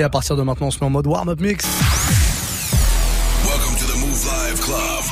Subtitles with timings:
[0.00, 1.62] Et à partir de maintenant, on se met en mode warm-up mix.
[3.44, 5.04] Welcome to the Move Live Club.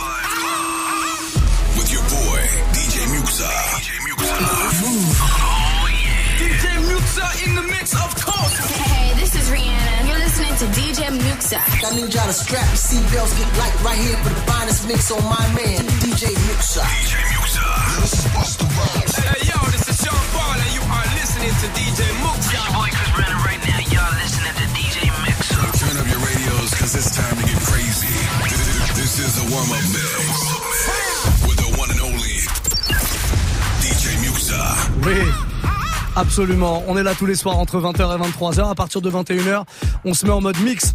[1.76, 2.40] With your boy,
[2.72, 3.52] DJ Muxa.
[3.76, 4.32] DJ Muxa.
[6.40, 8.56] DJ Muxa in the mix, of course.
[8.80, 10.08] Hey, this is Rihanna.
[10.08, 11.60] You're listening to DJ Muxa.
[11.84, 15.10] I need y'all to strap your seatbelts, get light right here for the finest mix
[15.12, 16.80] on my man, DJ Muxa.
[16.80, 17.60] DJ Muxa.
[18.00, 19.16] This is Busta Rhymes.
[19.16, 22.56] Hey, yo, this is Sean Paul, and you are listening to DJ Muxa.
[22.56, 23.37] Your boy Chris Brennan
[23.70, 23.92] right now.
[23.92, 25.54] Y'all listening to DJ Mixer.
[25.78, 28.14] Turn up your radios, cause it's time to get crazy.
[28.94, 30.28] This is a warm-up mix.
[31.46, 32.44] With the one and only
[33.80, 34.60] DJ Muxxa.
[35.06, 35.32] Oui.
[36.16, 36.82] Absolument.
[36.88, 38.70] On est là tous les soirs entre 20h et 23h.
[38.70, 39.64] À partir de 21h,
[40.04, 40.94] on se met en mode mix.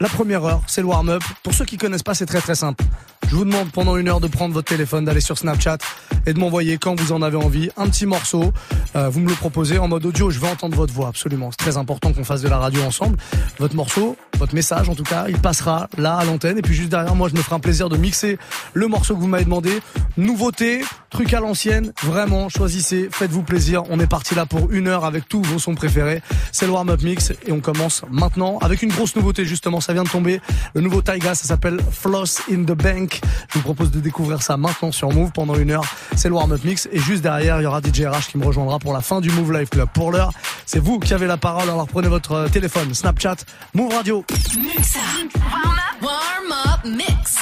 [0.00, 1.22] La première heure, c'est le warm-up.
[1.42, 2.84] Pour ceux qui connaissent pas, c'est très très simple.
[3.28, 5.78] Je vous demande pendant une heure de prendre votre téléphone, d'aller sur Snapchat
[6.26, 8.52] et de m'envoyer quand vous en avez envie un petit morceau.
[8.96, 10.30] Euh, vous me le proposez en mode audio.
[10.30, 11.50] Je veux entendre votre voix, absolument.
[11.50, 13.16] C'est très important qu'on fasse de la radio ensemble.
[13.58, 16.58] Votre morceau, votre message en tout cas, il passera là à l'antenne.
[16.58, 18.38] Et puis juste derrière, moi, je me ferai un plaisir de mixer
[18.72, 19.80] le morceau que vous m'avez demandé.
[20.16, 21.92] Nouveauté, truc à l'ancienne.
[22.02, 23.82] Vraiment, choisissez, faites-vous plaisir.
[23.90, 26.22] On est parti là pour une heure avec tous vos sons préférés.
[26.52, 29.80] C'est le warm-up mix et on commence maintenant avec une grosse nouveauté justement.
[29.80, 30.40] Ça vient de tomber.
[30.74, 33.13] Le nouveau Taiga, ça s'appelle Floss in the Bank.
[33.48, 35.84] Je vous propose de découvrir ça maintenant sur Move pendant une heure.
[36.16, 38.78] C'est le warm-up mix et juste derrière, il y aura DJ RH qui me rejoindra
[38.78, 39.88] pour la fin du Move Live Club.
[39.92, 40.32] Pour l'heure,
[40.66, 41.68] c'est vous qui avez la parole.
[41.68, 43.36] Alors prenez votre euh, téléphone, Snapchat,
[43.74, 44.24] Move Radio.
[44.56, 45.00] Muxa.
[45.34, 46.02] Warm up.
[46.02, 47.38] Warm up mix.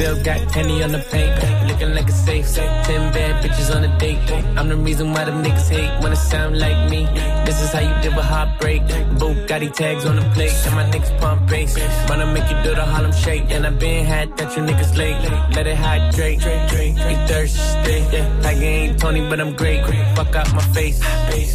[0.00, 1.69] Still got penny on the paint.
[1.80, 4.20] Looking like a safe, ten bad bitches on a date.
[4.58, 7.06] I'm the reason why them niggas hate when it sound like me.
[7.46, 8.82] This is how you deal with heartbreak.
[9.16, 11.78] Bugatti tags on the plate, and my niggas pump bass.
[12.06, 15.16] Wanna make you do the Harlem shake, and I been had that you niggas late.
[15.56, 18.04] Let it hydrate, you thirsty.
[18.42, 19.80] Tiger ain't Tony, but I'm great.
[20.16, 21.00] Fuck out my face,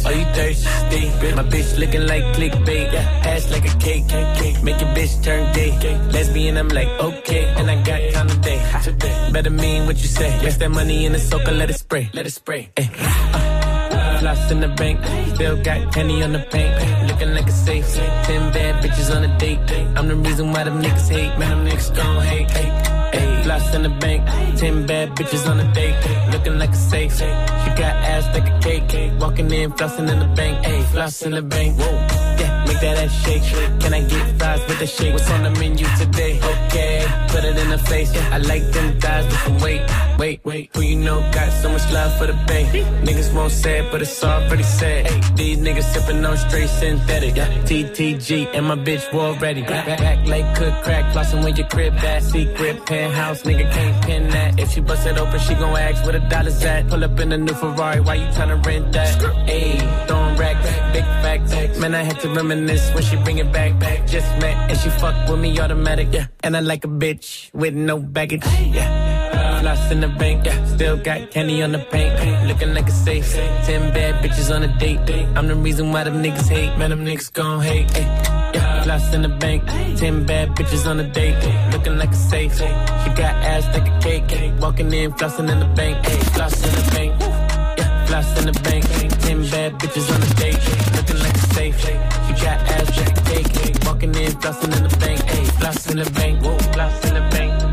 [0.04, 1.06] are you thirsty?
[1.36, 2.92] My bitch looking like clickbait,
[3.24, 4.06] ass like a cake.
[4.64, 5.70] Make your bitch turn gay.
[6.10, 8.58] Lesbian, I'm like okay, and I got time today.
[9.30, 10.15] Better mean what you say.
[10.18, 12.70] Rest that money in the soaker, let it spray, let it spray.
[12.78, 12.88] Ay.
[13.34, 15.04] Uh, Floss in the bank,
[15.34, 16.72] still got penny on the paint.
[16.74, 17.06] Eh.
[17.06, 17.86] Looking like a safe,
[18.24, 19.58] ten bad bitches on a date.
[19.70, 19.92] Eh.
[19.94, 21.50] I'm the reason why them niggas hate, man.
[21.50, 22.48] Them niggas gon' hate.
[22.50, 23.42] Ay.
[23.44, 24.24] Floss in the bank,
[24.56, 25.94] ten bad bitches on a date.
[26.32, 27.26] Looking like a safe, she
[27.76, 29.12] got ass like a cake.
[29.20, 30.64] Walking in, flossing in the bank.
[30.92, 31.78] Floss in the bank.
[31.78, 31.92] Whoa.
[32.66, 33.42] Make that ass shake.
[33.80, 35.12] Can I get fries with the shake?
[35.12, 36.40] What's on the menu today?
[36.40, 38.10] Okay, put it in the face.
[38.32, 39.82] I like them thighs with some weight.
[40.18, 42.64] Wait, wait, who you know got so much love for the bay?
[43.04, 45.04] Niggas won't say it, but it's already said.
[45.36, 47.34] These niggas sipping on straight synthetic.
[47.34, 49.60] TTG and my bitch war ready.
[49.60, 53.42] Back, back like cook crack, flossing when your crib that secret penthouse.
[53.42, 54.58] Nigga can't pin that.
[54.58, 56.88] If she bust it open, she gon' ask where the dollars at.
[56.88, 59.18] Pull up in a new Ferrari, why you tryna rent that?
[59.48, 61.78] Ayy, throwing racks, big facts.
[61.78, 63.78] Man, I had to reminisce when she bring it back.
[63.78, 64.06] back.
[64.06, 66.08] Just met and she fuck with me automatic.
[66.10, 68.46] Yeah, and I like a bitch with no baggage.
[68.46, 69.15] Yeah.
[69.60, 70.64] Floss in the bank, yeah.
[70.66, 72.46] Still got candy on the paint.
[72.46, 73.32] Looking like a safe.
[73.66, 74.98] Ten bad bitches on a date.
[75.36, 76.76] I'm the reason why them niggas hate.
[76.78, 77.90] Man, them niggas gon' hate.
[77.96, 78.52] Ay.
[78.54, 78.82] Yeah.
[78.84, 79.64] Floss in the bank.
[79.98, 81.36] Ten bad bitches on a date.
[81.72, 82.54] Looking like a safe.
[82.54, 84.52] She got ass like a cake.
[84.60, 85.96] Walking in, flossing in the bank.
[86.06, 86.18] Ay.
[86.34, 87.20] Floss in the bank.
[87.78, 88.06] Yeah.
[88.06, 88.84] Floss in the bank.
[89.20, 90.60] Ten bad bitches on a date.
[90.96, 91.80] Looking like a safe.
[91.80, 93.76] She got ass like a cake.
[93.84, 95.20] Walking in, flossing in the bank.
[95.26, 95.44] Ay.
[95.58, 96.42] Floss in the bank.
[96.44, 96.58] Whoa.
[96.72, 97.65] Floss in the bank.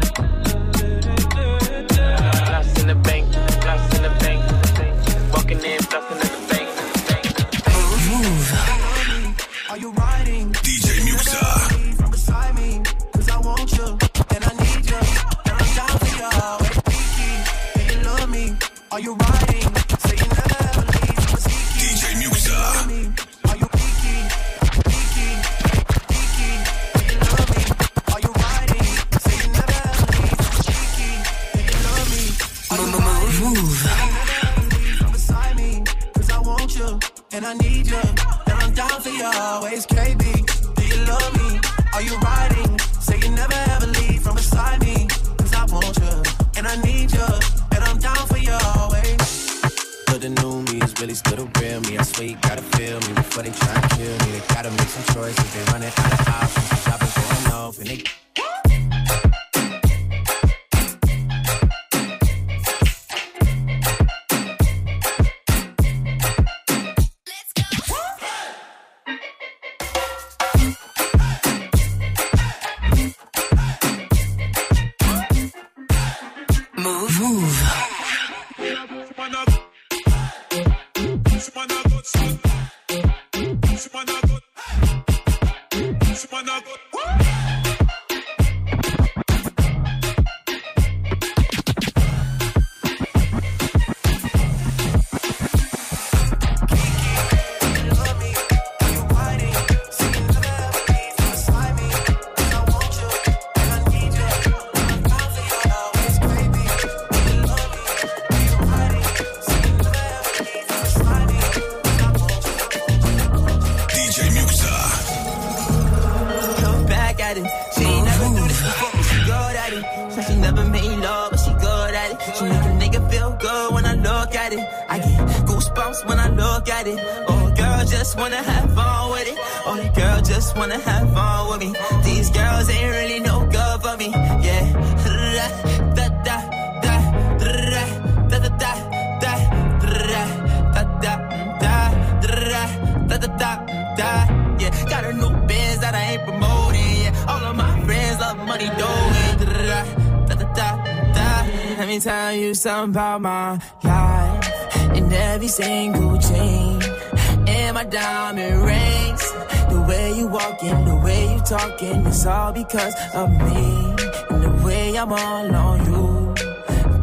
[161.45, 163.93] talking, it's all because of me
[164.29, 166.33] and the way I'm all on you.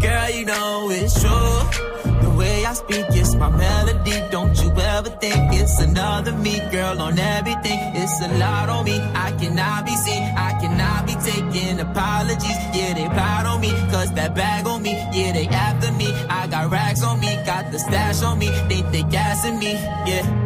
[0.00, 2.10] Girl, you know it's true.
[2.22, 4.16] The way I speak it's my melody.
[4.31, 7.78] Don't you ever think it's another me, girl, on everything.
[7.94, 8.98] It's a lot on me.
[9.14, 10.22] I cannot be seen.
[10.37, 12.58] I cannot be taking apologies.
[12.75, 13.70] Yeah, they plot on me.
[13.90, 14.92] Cause that bag on me.
[15.12, 16.12] Yeah, they after me.
[16.31, 17.37] I got racks on me.
[17.44, 18.46] Got the stash on me.
[18.69, 19.72] Think they gassing me.
[20.08, 20.39] Yeah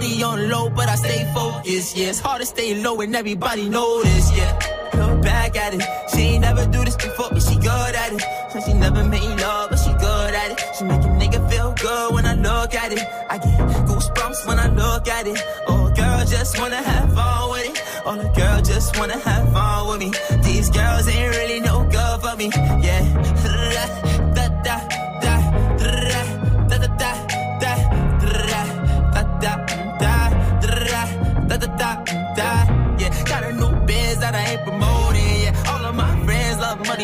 [0.00, 1.96] hoodie on low, but I stay focused.
[1.96, 4.36] Yeah, it's hard to stay low and everybody notice.
[4.36, 4.52] Yeah,
[4.94, 5.82] look back at it.
[6.10, 8.22] She ain't never do this before, but she good at it.
[8.54, 10.60] And she never made love, but she good at it.
[10.76, 13.00] She make a nigga feel good when I look at it.
[13.28, 13.58] I get
[13.88, 15.38] goosebumps when I look at it.
[15.68, 18.06] Oh, girl, just wanna have fun with it.
[18.06, 20.10] All the girl just wanna have fun with me.
[20.42, 22.50] These girls ain't really no good for me.
[22.86, 23.69] Yeah.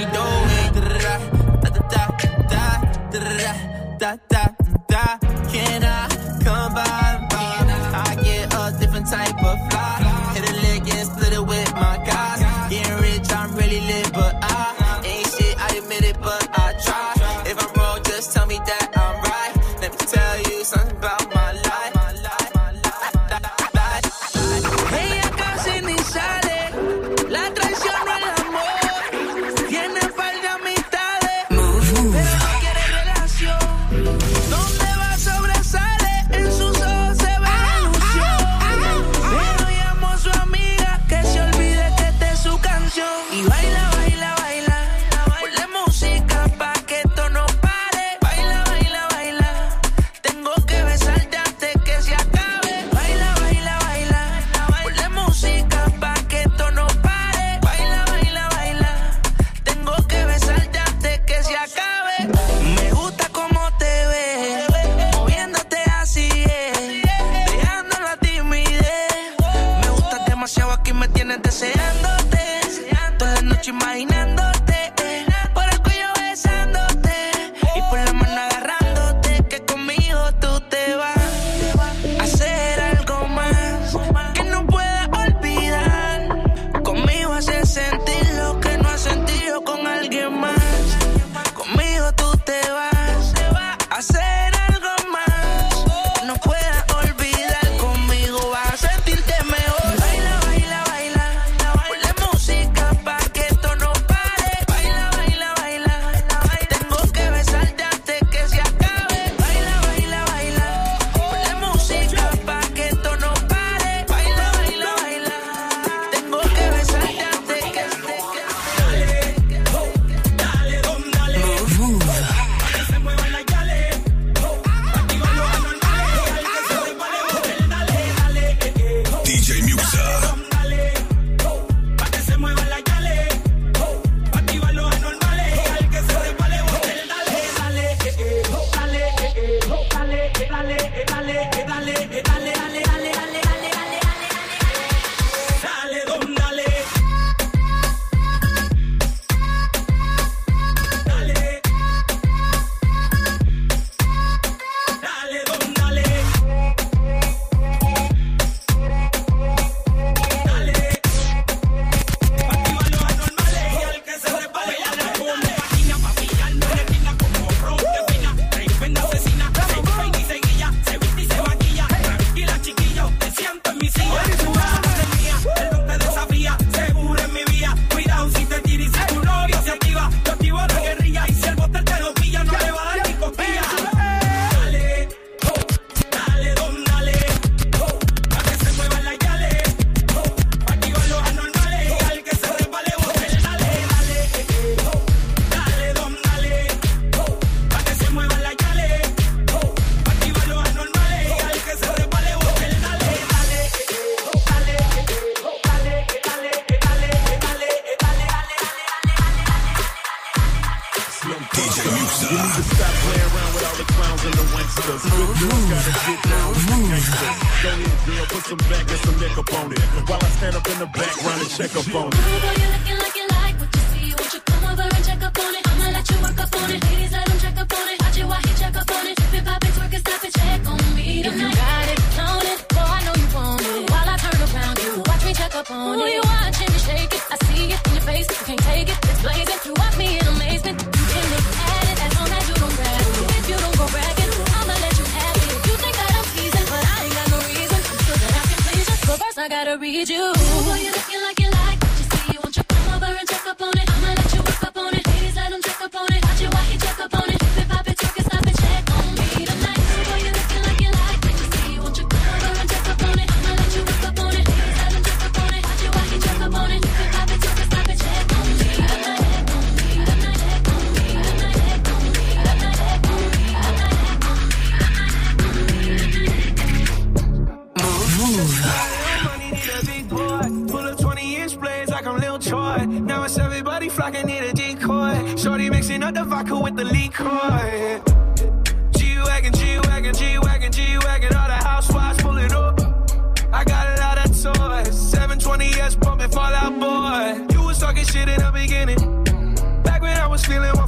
[0.04, 0.35] don't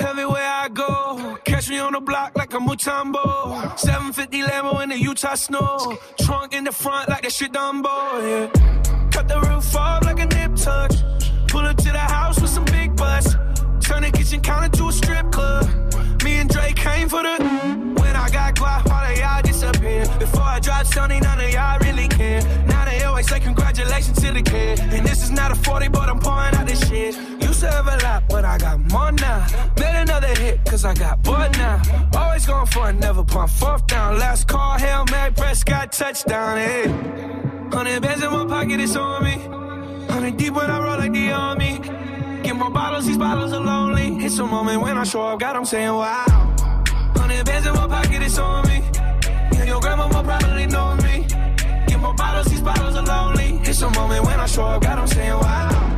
[0.00, 3.78] Everywhere I go, catch me on the block like a Mutombo.
[3.78, 5.98] 750 Lambo in the Utah snow.
[6.20, 7.88] Trunk in the front like that shit Dumbo,
[8.22, 9.10] yeah.
[9.10, 10.90] Cut the roof off like a nip tuck.
[11.48, 13.34] Pull up to the house with some big butts.
[13.80, 15.66] Turn the kitchen counter to a strip club.
[16.22, 17.36] Me and Drake came for the.
[18.00, 20.04] When I got guap, all of y'all disappear.
[20.18, 22.42] Before I drop Sony, none of y'all really care.
[22.66, 24.80] Now they always say congratulations to the kid.
[24.80, 27.16] And this is not a 40, but I'm pouring out this shit.
[27.58, 29.44] To a lot, but I got more now.
[29.80, 31.82] Made another hit, cause I got bored now.
[32.14, 34.16] Always going for it, never pump fourth down.
[34.16, 36.86] Last call, Hail Mary, Prescott, touchdown, hey.
[37.72, 39.32] Hundred bands in my pocket, it's on me.
[40.06, 41.80] Hundred deep when I roll like the army.
[42.44, 44.24] Get more bottles, these bottles are lonely.
[44.24, 46.26] It's a moment when I show up, God, I'm saying wow.
[47.16, 48.84] Hundred bands in my pocket, it's on me.
[49.52, 51.26] Yeah, your grandma will probably know me.
[51.88, 53.58] Get more bottles, these bottles are lonely.
[53.68, 55.97] It's a moment when I show up, God, I'm saying wow.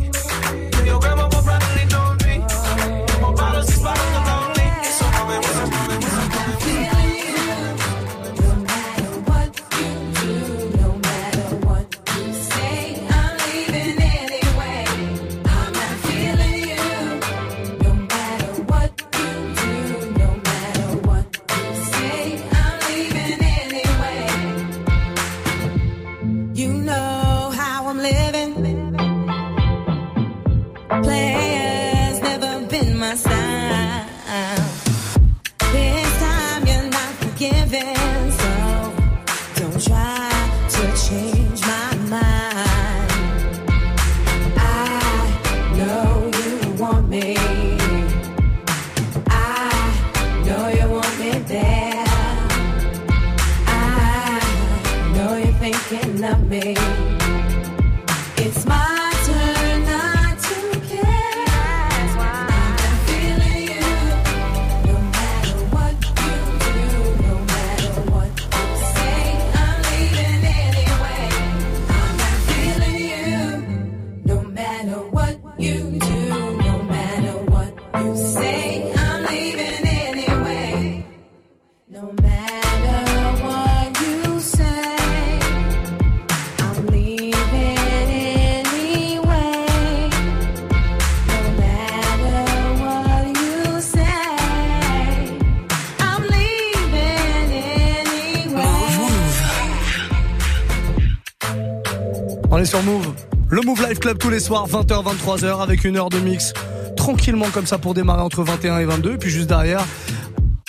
[103.49, 106.53] Le Move Live Club tous les soirs, 20h, 23h, avec une heure de mix.
[106.95, 109.15] Tranquillement comme ça pour démarrer entre 21 et 22.
[109.15, 109.83] Et puis juste derrière,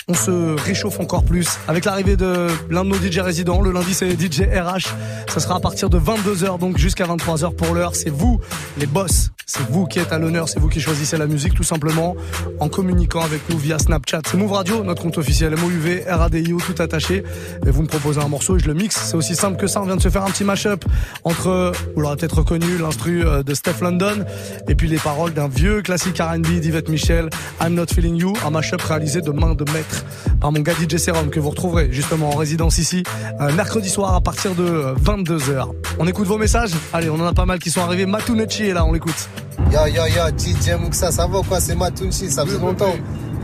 [0.09, 3.61] on se réchauffe encore plus avec l'arrivée de l'un de nos DJ résidents.
[3.61, 4.89] Le lundi, c'est DJ RH.
[5.29, 7.95] Ça sera à partir de 22h, donc jusqu'à 23h pour l'heure.
[7.95, 8.41] C'est vous,
[8.77, 9.32] les boss.
[9.55, 10.49] C'est vous qui êtes à l'honneur.
[10.49, 12.15] C'est vous qui choisissez la musique, tout simplement,
[12.59, 14.21] en communiquant avec nous via Snapchat.
[14.25, 15.55] C'est Move Radio, notre compte officiel.
[15.55, 17.23] MOUV, RADIO, tout attaché.
[17.63, 18.99] Et vous me proposez un morceau et je le mixe.
[19.05, 19.79] C'est aussi simple que ça.
[19.79, 20.83] On vient de se faire un petit mashup
[21.23, 24.25] entre, vous l'aurez peut-être reconnu, l'instru euh, de Steph London
[24.67, 27.29] et puis les paroles d'un vieux classique R&B d'Yvette Michel,
[27.61, 30.03] I'm Not Feeling You, un mashup réalisé de main de maître
[30.41, 33.03] par mon gars DJ Serum que vous retrouverez justement en résidence ici
[33.39, 35.67] euh, mercredi soir à partir de euh, 22h.
[35.99, 36.71] On écoute vos messages?
[36.91, 38.07] Allez, on en a pas mal qui sont arrivés.
[38.07, 39.29] Matunechi est là, on l'écoute.
[39.71, 41.59] Yo yo yo, DJ Muxa, ça va ou quoi?
[41.59, 42.95] C'est Matunchi, ça faisait longtemps.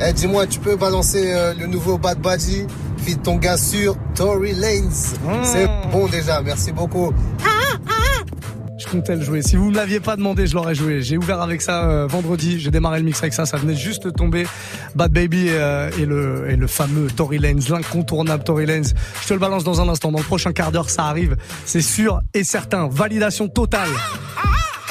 [0.06, 2.66] Eh, dis-moi, tu peux balancer euh, le nouveau Bad Buddy,
[2.98, 4.90] fit ton gars sur Tory Lanez.
[5.44, 7.12] C'est bon déjà, merci beaucoup.
[8.78, 9.42] Je comptais le jouer.
[9.42, 11.02] Si vous me l'aviez pas demandé, je l'aurais joué.
[11.02, 12.62] J'ai ouvert avec ça euh, vendredi.
[12.62, 13.46] J'ai démarré le mix avec ça.
[13.46, 14.48] Ça venait juste de tomber.
[14.96, 18.88] Bad Baby et, euh, et le, et le fameux Tory Lanez, l'incontournable Tory Lanez.
[19.22, 20.14] Je te le balance dans un instant.
[20.14, 21.36] Dans le prochain quart d'heure, ça arrive.
[21.66, 22.88] C'est sûr et certain.
[22.88, 23.90] Validation totale.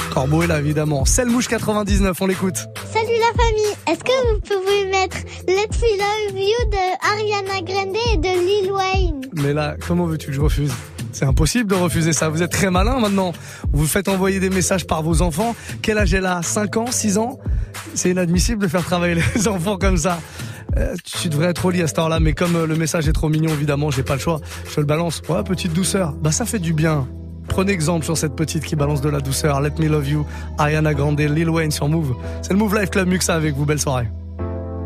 [0.08, 1.04] Corbeau est là, évidemment.
[1.04, 2.56] Selmouche 99, on l'écoute.
[2.92, 5.16] Salut la famille, est-ce que vous pouvez mettre
[5.46, 9.20] Let's Love You de Ariana Grande et de Lil Wayne?
[9.34, 10.72] Mais là, comment veux-tu que je refuse?
[11.12, 12.28] C'est impossible de refuser ça.
[12.28, 13.32] Vous êtes très malin maintenant.
[13.72, 15.54] Vous faites envoyer des messages par vos enfants.
[15.82, 16.42] Quel âge elle a?
[16.42, 16.86] 5 ans?
[16.90, 17.38] 6 ans?
[17.94, 20.20] C'est inadmissible de faire travailler les enfants comme ça.
[20.76, 23.12] Euh, tu devrais être au lit à cette heure-là, mais comme euh, le message est
[23.12, 24.40] trop mignon, évidemment, j'ai pas le choix.
[24.68, 25.22] Je te le balance.
[25.28, 26.12] Ouais, petite douceur.
[26.12, 27.08] Bah, ça fait du bien.
[27.48, 29.60] Prenez exemple sur cette petite qui balance de la douceur.
[29.60, 30.26] Let me love you.
[30.58, 32.14] Ariana Grande, Lil Wayne sur Move.
[32.42, 33.64] C'est le Move Life Club Muxa avec vous.
[33.64, 34.08] Belle soirée.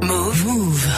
[0.02, 0.46] Move.
[0.46, 0.88] Move.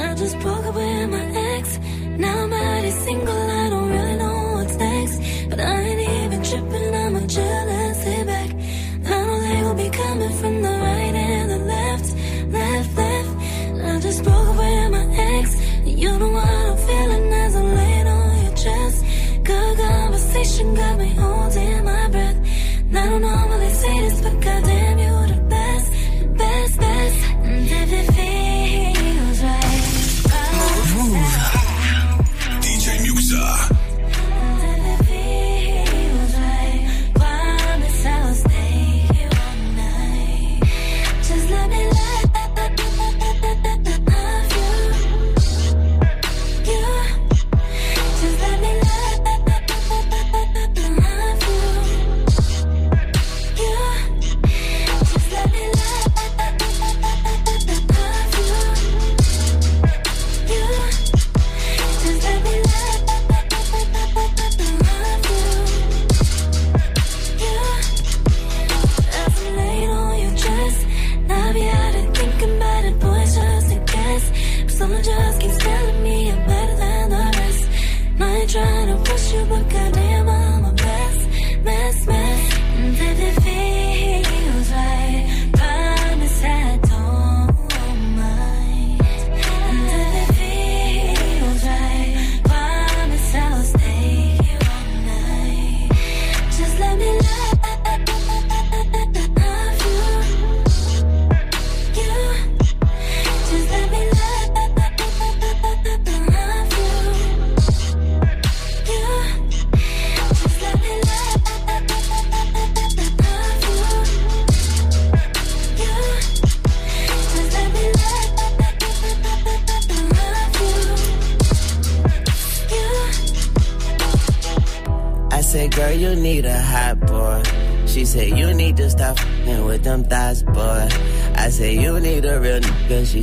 [0.00, 1.78] I just broke up with my ex.
[2.18, 3.50] Now I'm single.
[3.50, 5.20] I don't really know what's next.
[5.50, 6.94] But I ain't even tripping.
[6.94, 8.50] I'ma chill and sit back.
[9.06, 12.16] I know they gon' be coming from the right and the left,
[12.52, 13.30] left, left.
[13.84, 15.56] I just broke up with my ex.
[15.86, 16.57] You know what
[20.58, 22.36] conversation got me holding my breath.
[22.78, 24.77] And I don't normally say this, but goddamn,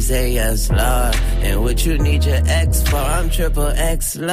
[0.05, 1.15] said, yes, Lord.
[1.43, 2.97] And what you need your ex for?
[2.97, 4.29] I'm triple X, Lord.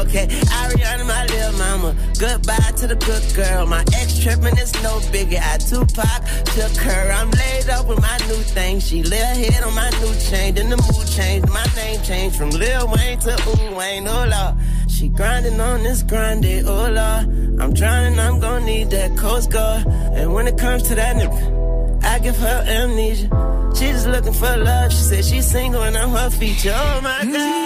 [0.00, 0.26] Okay,
[0.60, 1.96] Ariana, my little mama.
[2.20, 3.66] Goodbye to the good girl.
[3.66, 5.42] My ex tripping is no biggie.
[5.42, 6.22] I Tupac
[6.54, 7.10] took her.
[7.10, 8.78] I'm laid up with my new thing.
[8.78, 10.54] She lil head on my new chain.
[10.54, 11.48] Then the mood changed.
[11.48, 14.06] My name changed from Lil Wayne to Ooh Wayne.
[14.06, 14.54] Oh, Lord.
[14.88, 17.60] She grinding on this grind, oh Lord.
[17.60, 19.84] I'm drowning, I'm gonna need that Coast Guard.
[20.14, 23.41] And when it comes to that nigga, I give her amnesia.
[23.82, 24.92] She just looking for love.
[24.92, 26.72] She said she's single and I'm her feature.
[26.72, 27.61] Oh my god.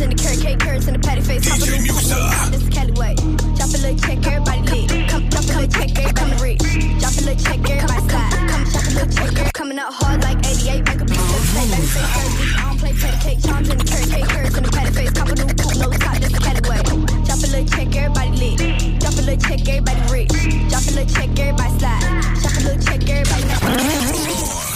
[0.00, 1.44] In the carrot cake, carrots in the patty face.
[1.44, 3.14] Hop a little this is Cali way.
[3.56, 5.10] Drop a little check, everybody lit.
[5.10, 6.64] Come, drop a little check, everybody rich.
[7.00, 8.32] Drop a little check, everybody slide.
[8.48, 11.68] Come, drop a little check, everybody coming out hard like 88, make a bitch levitate,
[11.68, 12.56] baby face such bitch.
[12.56, 15.12] I don't play patty cake, charms in the carrot cake, carrots in the patty face.
[15.20, 16.80] Hop a little cool, no top, this is Cali way.
[17.28, 18.56] Drop a little check, everybody lit.
[19.04, 20.32] Drop a little check, everybody rich.
[20.72, 22.04] Drop a little check, everybody slide.
[22.40, 23.44] Drop a little check, everybody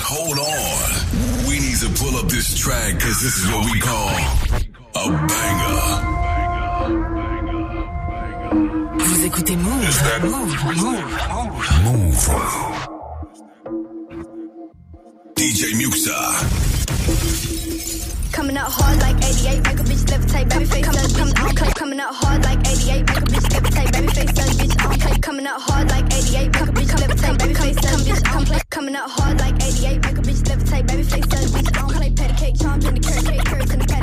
[0.04, 1.48] Hold on.
[1.48, 4.63] We need to pull up this track because this is what we call.
[8.98, 10.02] Vous écoutez Mouv'.
[10.22, 10.56] Mouv'.
[10.64, 11.74] Mouv'.
[11.84, 12.30] Mouv'.
[15.36, 16.16] DJ Muxxa.
[18.32, 21.72] Coming out hard like 88, make a bitch levitate, baby face such coming out play.
[21.74, 25.00] Coming out hard like 88, make a bitch levitate, baby face such bitch I don't
[25.00, 25.18] play.
[25.20, 28.46] Coming out hard like 88, make a bitch levitate, baby face such bitch I don't
[28.46, 28.60] play.
[28.70, 31.92] Coming out hard like 88, make a bitch levitate, baby face such bitch I don't
[31.92, 32.10] play.
[32.10, 33.93] Patty cake, charms in the carrot cake, carrots in the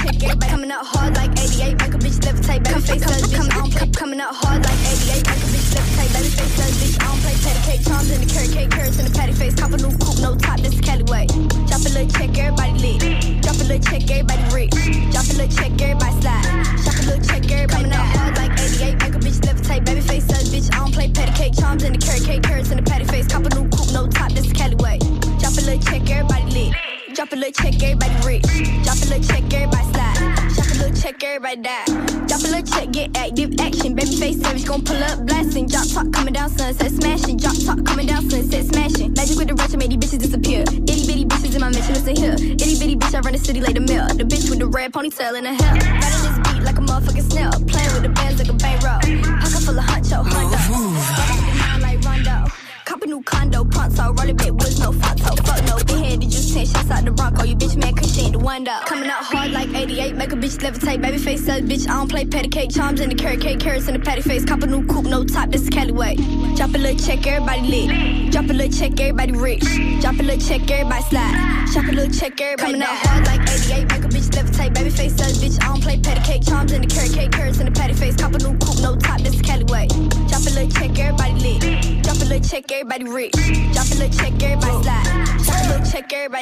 [0.00, 3.58] everybody coming out hard like 88, make a bitch levitate, baby face such bitch I
[3.58, 3.88] don't play.
[3.92, 7.20] Coming out hard like 88, make a bitch levitate, baby face such bitch I don't
[7.22, 7.36] play.
[7.42, 9.54] Patty cake, charms in the carrot cake, carrots in the patty face.
[9.54, 11.26] Top a little coupe, no top, this is Cali way.
[11.66, 13.42] Drop a little check, everybody lit.
[13.42, 14.74] Drop a little check, everybody rich.
[15.12, 16.46] Drop a little check, everybody slide.
[16.84, 18.96] Drop a little check, everybody coming out hard like 88.
[19.02, 20.68] Make a bitch levitate, baby face such bitch.
[20.72, 23.26] I don't play patty cake, charms in the carrot cake, carrots in the patty face.
[23.26, 24.98] Cop a new coupe, no top, this is Cali way.
[25.42, 26.91] Drop a little check, everybody lit.
[27.22, 28.42] Drop a little check, everybody rich.
[28.82, 30.18] Drop a little check, everybody slide.
[30.58, 31.84] Drop a little check, everybody die.
[32.26, 33.94] Drop a little check, get active action.
[33.94, 35.68] Baby face savage, gon' pull up blasting.
[35.68, 37.36] Drop top coming down, sunset smashing.
[37.36, 39.12] Drop top coming down, sunset smashing.
[39.12, 40.62] Magic with the I made these bitches disappear.
[40.62, 42.34] Itty bitty bitches in my mansion, listen here.
[42.34, 44.04] Itty bitty bitch, I run the city like the mill.
[44.08, 45.74] The bitch with the red ponytail in her hair.
[45.78, 47.52] Riding this beat like a motherfucking snail.
[47.70, 48.98] Playing with the bands like a bankroll.
[48.98, 51.82] Pocket full of huncho, hundo.
[51.82, 52.50] Like Rondo.
[52.84, 54.12] Cop a new condo, pronto.
[54.12, 55.36] Roll a bit woods, no photo.
[55.46, 57.42] Fuck no, big head, did you 10 shots out the Bronco.
[57.42, 58.78] Oh, you bitch man, cause she ain't the one though.
[58.84, 61.00] Coming out hard like 88, make a bitch levitate.
[61.00, 62.70] Baby face says, bitch, I don't play patty cake.
[62.70, 64.44] Charms in the carrot cake, carrots in the patty face.
[64.44, 66.16] Cop a new coupe, no top, this is Cali way.
[66.56, 68.32] Drop a little check, everybody lit.
[68.32, 69.64] Drop a little check, everybody rich.
[70.02, 71.68] Drop a little check, everybody slide.
[71.72, 74.74] Drop a little check, everybody Coming out hard like 88, make a bitch levitate.
[74.74, 76.44] Baby face says, bitch, I don't play patty cake.
[76.44, 78.16] Charms in the carrot cake, carrots in the patty face.
[78.16, 79.86] Cop a new coupe, no top, this is Cali way.
[80.28, 82.02] Drop a little check, everybody lit.
[82.02, 83.32] Drop a little check, everybody rich.
[83.72, 85.32] Drop a little check, everybody slide.
[85.44, 86.41] Drop a little check, everybody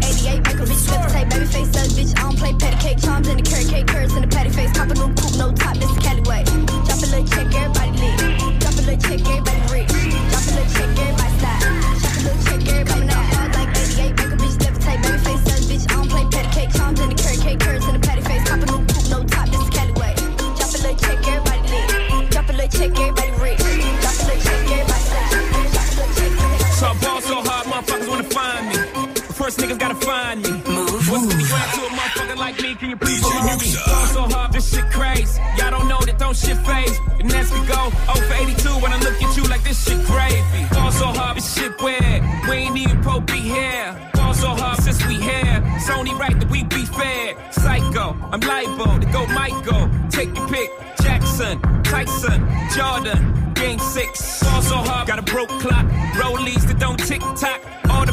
[0.61, 1.29] 88, make a bitch levitate.
[1.29, 3.01] Baby face says, bitch, I don't play patty cake.
[3.01, 4.71] Charms in the carrot cake, carrots in the patty face.
[4.73, 6.43] Cop a new coupe, no top, this is Cali way.
[6.43, 8.17] Drop a little check, everybody lit.
[8.59, 9.89] Drop a little check, everybody rich.
[9.89, 11.61] Drop a little check, everybody slide.
[12.01, 14.99] Drop a little check, everybody coming out hard like 88, make a bitch levitate.
[15.01, 16.10] Baby face says, bitch, I don't
[29.51, 30.49] first niggas gotta find me.
[30.49, 32.75] What's the grand to a motherfucker like me?
[32.75, 33.67] Can you please me?
[34.13, 35.41] So hard, this shit crazy.
[35.57, 36.97] Y'all don't know that don't shit phase.
[37.19, 40.03] And that's we go 0 for 82 when I look at you like this shit
[40.05, 40.41] gravy.
[40.73, 42.21] Ball so hard, this shit weird.
[42.47, 44.11] We ain't even pro be here.
[44.13, 45.61] Ball so hard since we here.
[45.75, 47.35] It's only right that we be fair.
[47.51, 49.89] Psycho, I'm liable to go Michael.
[50.09, 50.69] Take your pick.
[51.01, 54.43] Jackson, Tyson, Jordan, Game six.
[54.43, 55.85] Ball so hard, got a broke clock.
[56.15, 57.61] Rollies that don't tick tock.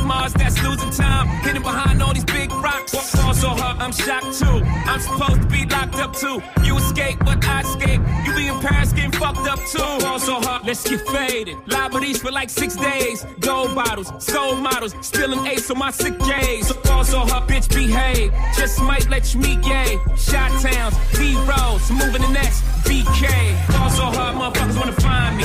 [0.09, 2.95] Mars that's losing time, hidden behind all these big rocks.
[2.95, 4.59] What falls on her, I'm shocked too.
[4.91, 6.41] I'm supposed to be locked up too.
[6.65, 8.01] You escape, but I escape.
[8.25, 9.79] You be in Paris getting fucked up too.
[9.79, 11.59] What falls on her, let's get faded.
[11.67, 13.27] Liberties for like six days.
[13.41, 16.69] Gold bottles, soul models, stealing ace on my sick days.
[16.69, 18.33] What falls on her, bitch, behave.
[18.57, 19.99] Just might let you meet gay.
[20.17, 21.91] Shot towns, B roads.
[21.91, 23.27] moving the next BK.
[23.73, 25.45] Falls on her, motherfuckers wanna find me.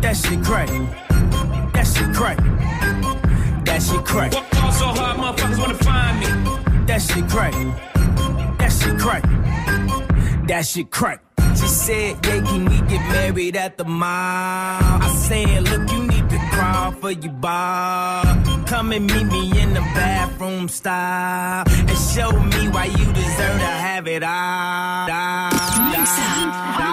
[0.00, 0.70] That shit great.
[1.74, 3.15] That shit great.
[3.76, 4.32] That shit crack.
[4.32, 6.26] Walked so hard, motherfuckers wanna find me.
[6.86, 7.52] That shit crack.
[8.56, 9.22] That shit crack.
[10.48, 11.22] That shit crack.
[11.60, 14.08] She said, yeah, can we get married at the mall?
[14.08, 18.24] I said, look, you need to crawl for your bar.
[18.64, 23.72] Come and meet me in the bathroom style and show me why you deserve to
[23.84, 25.10] have it all.
[25.10, 26.85] all, all.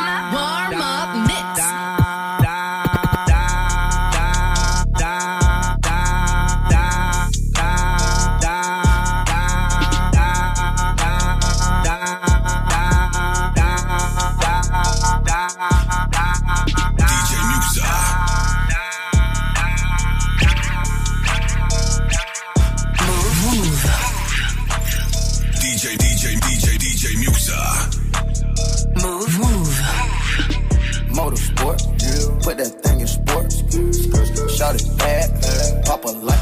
[35.86, 36.33] pop a like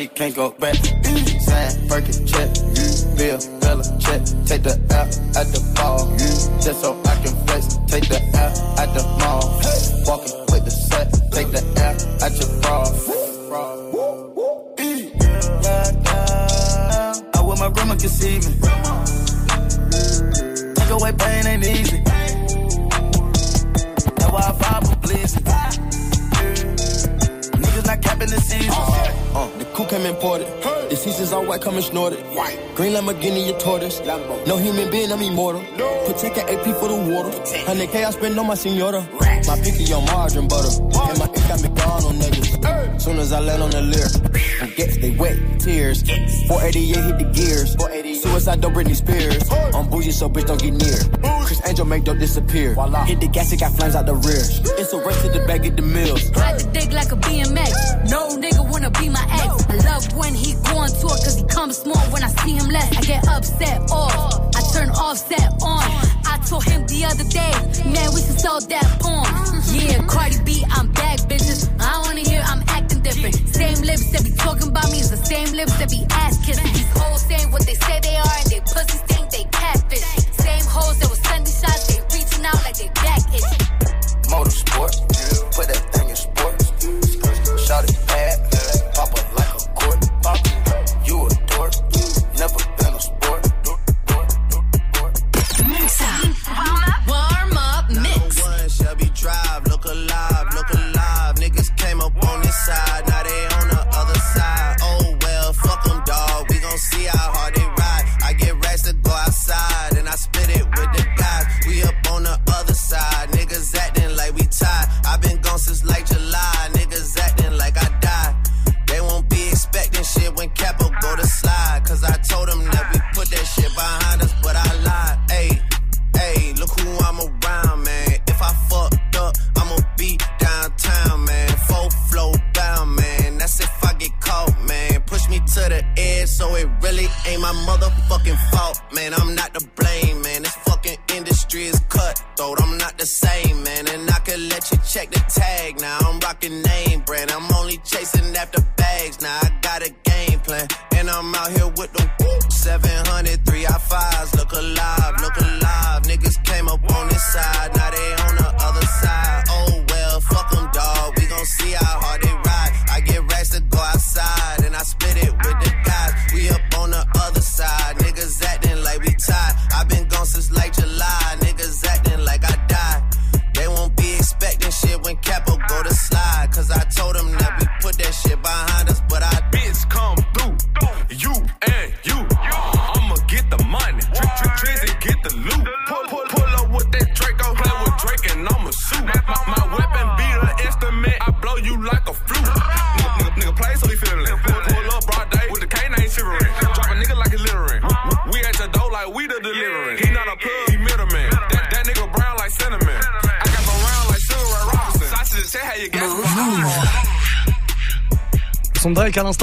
[0.00, 0.76] she can't go back.
[0.76, 2.26] Sad, Birkin,
[35.20, 35.60] I'm immortal.
[36.06, 37.28] Protect an AP for the water.
[37.28, 39.06] 100K I spend on my senora.
[39.46, 40.72] My pinky on margarine butter.
[40.80, 43.02] And my dick got McDonald niggas.
[43.02, 44.14] Soon as I land on the lyric,
[44.62, 46.00] and gets they wet tears.
[46.48, 48.22] 488 hit the gears.
[48.22, 49.50] Suicide don't Britney Spears.
[49.74, 51.44] I'm bougie so bitch don't get near.
[51.44, 52.74] Criss Angel make dope disappear.
[53.04, 54.44] Hit the gas, it got flames out the rear.
[54.80, 56.30] It's a race to the bag at the mills.
[56.30, 58.08] Ride the dick like a BMX.
[58.10, 59.68] No nigga wanna be my ex.
[59.68, 62.68] I love when he going to it cause he comes small when I see him
[62.68, 62.96] left.
[62.96, 63.82] I get upset.
[63.90, 63.99] Oh,
[67.00, 67.50] the other day.
[67.90, 69.19] Man, we should solve that porn.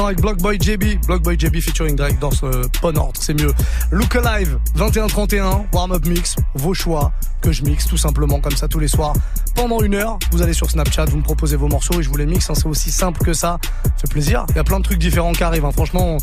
[0.08, 1.06] Avec Blockboy JB.
[1.06, 2.46] Blockboy JB featuring Drake dans ce
[2.80, 3.52] Pon Ordre, c'est mieux.
[3.92, 8.80] Look Alive, 21-31, warm-up mix, vos choix, que je mixe tout simplement comme ça tous
[8.80, 9.12] les soirs.
[9.54, 12.16] Pendant une heure, vous allez sur Snapchat, vous me proposez vos morceaux et je vous
[12.16, 13.60] les mixe, hein, c'est aussi simple que ça.
[13.84, 14.46] Ça fait plaisir.
[14.52, 15.74] Il y a plein de trucs différents qui arrivent, hein.
[15.74, 16.16] franchement,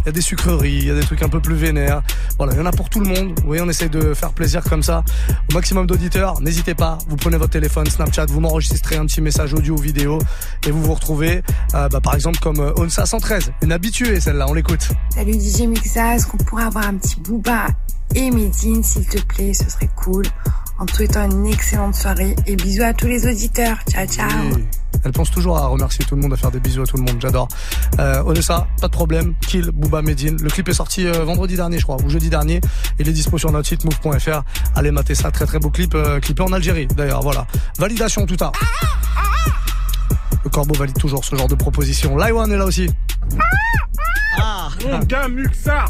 [0.00, 2.02] il y a des sucreries, il y a des trucs un peu plus vénères.
[2.38, 3.38] Voilà, il y en a pour tout le monde.
[3.40, 5.04] Vous voyez, on essaie de faire plaisir comme ça
[5.50, 6.40] au maximum d'auditeurs.
[6.40, 10.18] N'hésitez pas, vous prenez votre téléphone, Snapchat, vous m'enregistrez un petit message audio ou vidéo
[10.66, 11.42] et vous vous retrouvez,
[11.74, 14.88] euh, bah, par exemple comme euh, Onsa 113, une habituée celle-là, on l'écoute.
[15.14, 17.66] Salut DJ Mixa, est-ce qu'on pourrait avoir un petit Booba
[18.14, 20.24] et Medine s'il te plaît, ce serait cool.
[20.80, 23.76] En te souhaitant une excellente soirée et bisous à tous les auditeurs.
[23.90, 24.28] Ciao ciao.
[24.54, 24.64] Oui.
[25.04, 27.02] Elle pense toujours à remercier tout le monde, à faire des bisous à tout le
[27.02, 27.48] monde, j'adore.
[27.98, 30.38] Euh, Onessa, pas de problème, Kill, Booba, Medine.
[30.40, 32.62] Le clip est sorti euh, vendredi dernier, je crois, ou jeudi dernier.
[32.98, 34.42] Il est dispo sur notre site move.fr.
[34.74, 37.46] Allez mater ça, très très beau clip, euh, clippé en Algérie d'ailleurs, voilà.
[37.78, 38.50] Validation tout à.
[40.44, 42.16] Le corbeau valide toujours ce genre de proposition.
[42.16, 42.88] Laiwan est là aussi.
[44.90, 45.84] Mon gars, Muxa,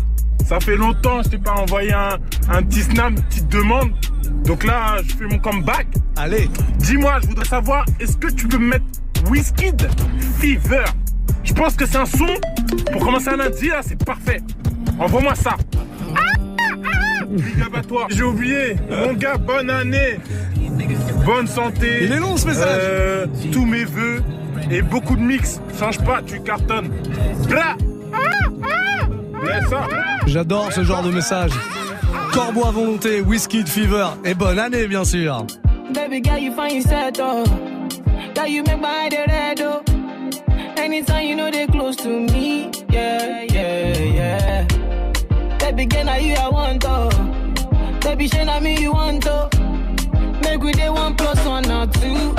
[0.51, 2.19] ça fait longtemps, je t'ai pas envoyé un,
[2.51, 3.93] un petit snap, une petite demande.
[4.45, 5.87] Donc là, je fais mon comeback.
[6.17, 6.51] Allez.
[6.79, 8.85] Dis-moi, je voudrais savoir, est-ce que tu peux me mettre
[9.31, 9.89] Wizkid
[10.41, 10.83] Fever?
[11.45, 12.27] Je pense que c'est un son
[12.91, 14.41] pour commencer un lundi, là, c'est parfait.
[14.99, 15.57] Envoie-moi ça.
[17.29, 18.09] Big up à toi.
[18.11, 20.19] J'ai oublié, mon gars, bonne année.
[21.25, 22.07] Bonne santé.
[22.07, 22.83] Il est long ce message.
[22.83, 24.21] Euh, tous mes vœux
[24.69, 25.61] et beaucoup de mix.
[25.79, 26.91] Change pas, tu cartonnes.
[27.49, 27.77] Bra
[28.11, 28.90] Ouais, ça.
[30.27, 31.51] J'adore ce genre de message.
[32.33, 35.45] Corbeau à volonté, Whisky Fever et bonne année bien sûr.
[35.93, 37.49] Baby girl, you find yourself.
[38.35, 39.83] Girl, you make my head red oh.
[40.77, 44.67] Anytime you know they close to me, yeah, yeah, yeah.
[45.59, 47.09] Baby girl, now you I want oh.
[48.03, 49.49] Baby, shey na me you want oh.
[50.45, 52.35] Make we day one plus one or two,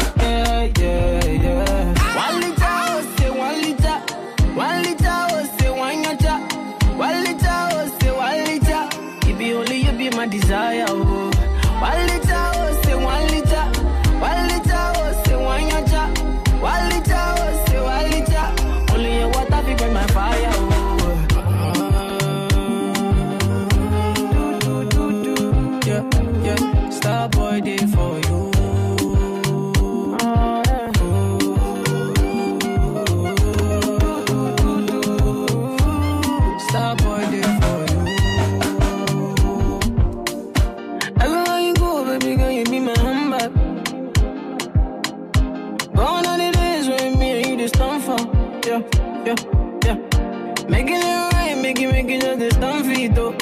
[52.41, 53.37] this stand for you, though.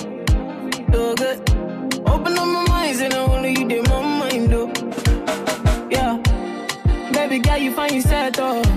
[0.91, 1.39] So good.
[2.05, 4.69] Open up my mind, and only you did my mind, though.
[5.89, 6.17] Yeah.
[7.13, 8.68] Baby girl, you find yourself, though.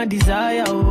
[0.00, 0.89] My desire, oh.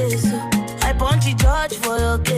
[0.00, 0.50] Oh.
[0.82, 2.37] I punch the judge for your case.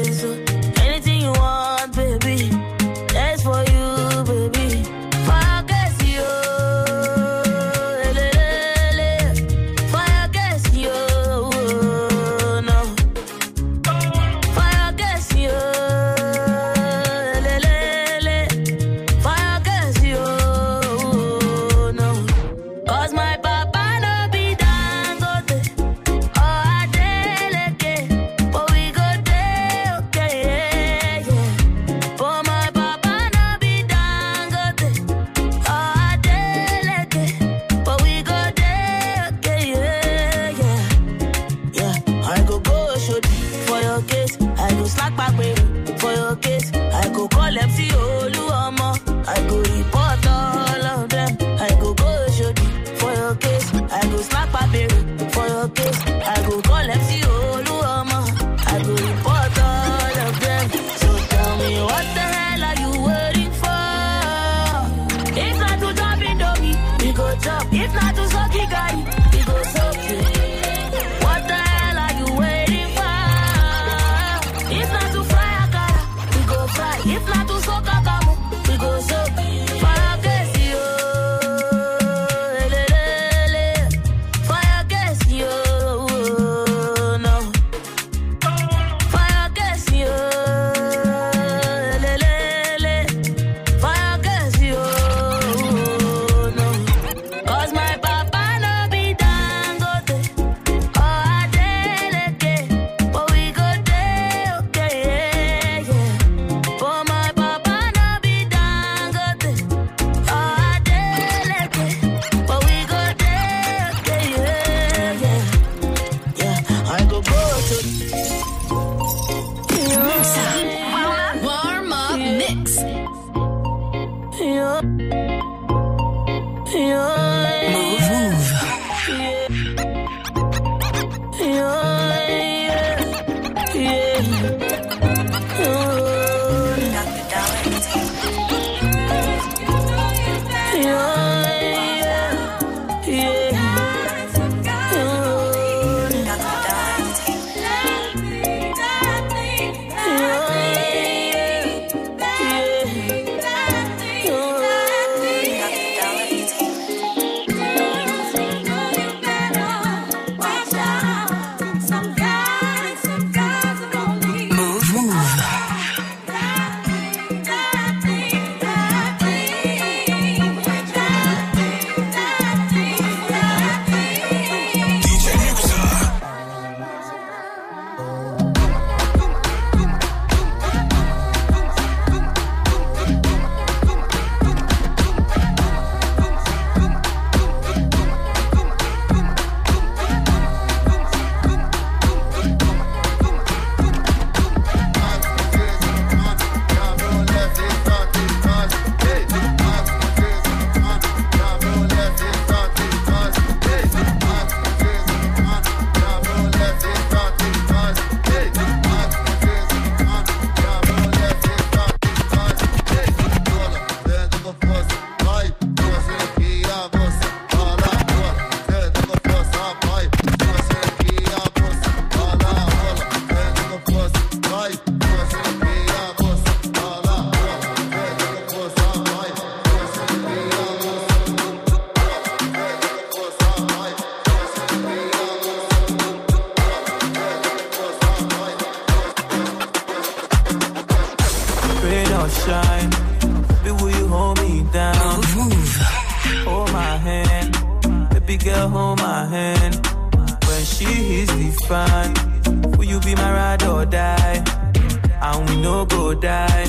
[255.63, 256.69] No go die,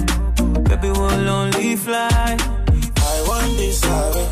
[0.64, 2.38] baby, we'll only fly.
[2.98, 4.28] I want this harder.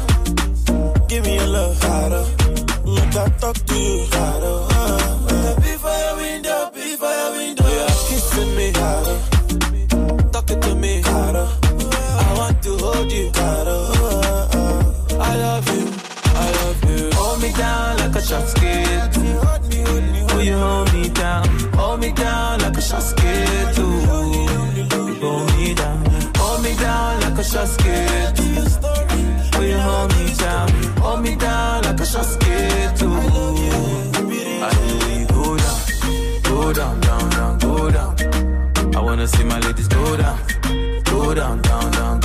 [1.08, 2.26] Give me your love harder.
[2.86, 4.69] Look, I talk to you harder.
[27.52, 29.58] Down like a shot skate.
[29.58, 30.70] Will you hold me down?
[30.98, 33.02] Hold me down like a shot skate.
[33.04, 33.10] Ooh.
[34.62, 35.80] I really go down,
[36.44, 38.96] go down, down, down, go down.
[38.96, 40.40] I wanna see my ladies go down,
[41.06, 42.19] go down, down, down.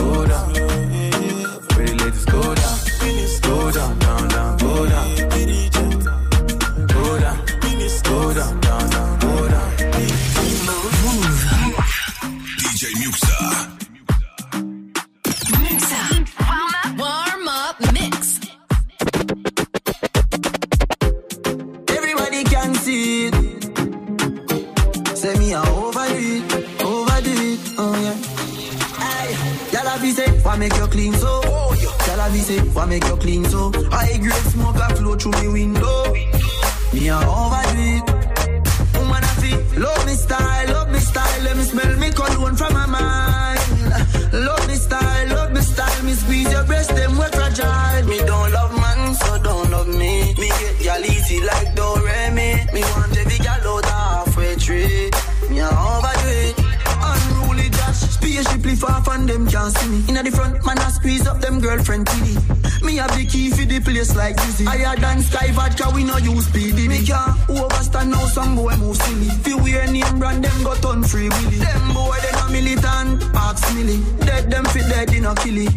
[59.05, 60.05] Far from them can't see me.
[60.09, 62.83] Inna the front, man I squeeze up them girlfriend TV.
[62.83, 64.65] Me have the key for the place like Dizzy.
[64.65, 66.89] Higher than Sky Vodka, we no use speedy.
[66.89, 69.29] Me can't overstand now, some boy move silly.
[69.43, 71.59] Fi wear name brand, them got on free willy.
[71.59, 73.99] Them boy, they no militant, ask milly.
[74.27, 75.75] Dead them fit dead, they no kill it.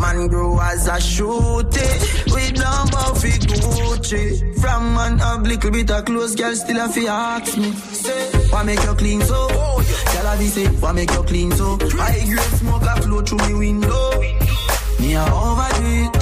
[0.00, 1.84] Man grow as a shooty
[2.34, 6.88] We don't bow fi Gucci From man have little bit of clothes Girl still a
[6.88, 9.48] fi ask me Say, why make you clean so?
[9.50, 9.82] Oh,
[10.20, 11.78] Girl a be say, why make you clean so?
[11.96, 14.20] High grade smoke a flow through me window.
[15.00, 16.12] Me a overdo it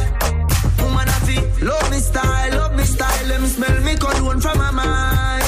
[0.78, 1.36] Woman a fi
[1.66, 3.26] love me style, love me style.
[3.26, 5.44] Let me smell me cologne from my mind.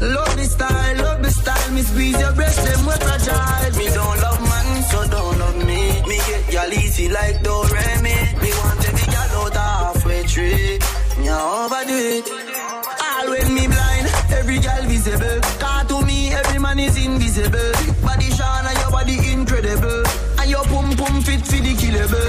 [0.00, 1.72] Love me style, love me style.
[1.72, 3.72] Me squeeze your breast, them we fragile.
[3.76, 6.02] Me don't love man, so don't love me.
[6.06, 10.78] Me get y'all easy like Doremi Me want every gal out halfway tree
[11.18, 14.06] Me a overdo it All when me blind,
[14.38, 15.40] every gal visible.
[15.58, 17.71] Car to me, every man is invisible
[18.12, 20.02] Body shine and your body incredible
[20.38, 22.20] And your pum pum fit for the baby.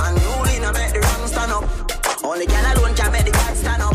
[0.00, 2.24] Unruly, no make the wrong stand up.
[2.24, 3.92] Only girl alone can make the God stand up.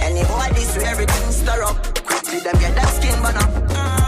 [0.00, 1.76] Any boy this way, everything stir up.
[2.06, 4.01] Quickly them get that skin burn up.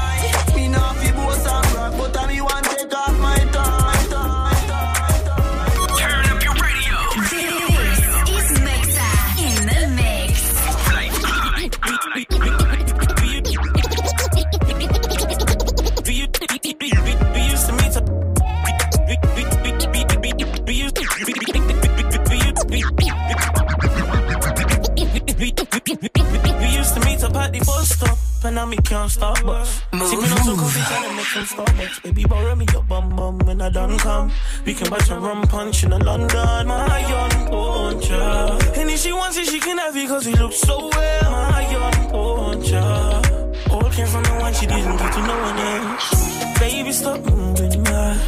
[28.45, 29.43] Stop, and now me can't stop.
[29.45, 32.03] But see me not so coffee, trying to make some Starbucks.
[32.03, 34.31] Baby, borrow me your bum bum when I done come.
[34.67, 38.77] We can buy some rum punch in a London, my young poncha.
[38.77, 41.71] And if she wants it, she can have it, cause we look so well, my
[41.71, 43.71] young poncha.
[43.71, 46.61] All came from the one she didn't get to no one else.
[46.61, 48.19] Baby, stop moving, my.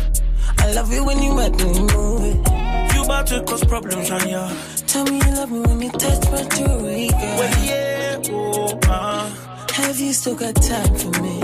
[0.59, 2.95] I love it when you make me move it.
[2.95, 4.51] You about to cause problems on ya.
[4.87, 7.37] Tell me you love me when you touch my jewelry, girl.
[7.39, 9.46] Well, yeah, oh, uh.
[9.77, 11.39] Have you still got time for me?